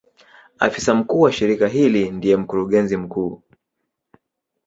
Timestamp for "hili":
1.67-2.11